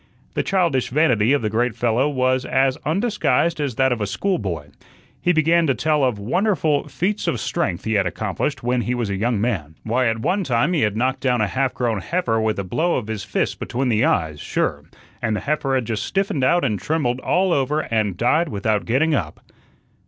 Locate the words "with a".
12.41-12.63